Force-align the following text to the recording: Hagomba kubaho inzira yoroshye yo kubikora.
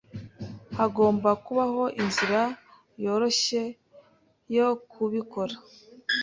Hagomba 0.77 1.29
kubaho 1.45 1.83
inzira 2.01 2.41
yoroshye 3.03 3.63
yo 4.55 4.67
kubikora. 4.91 5.55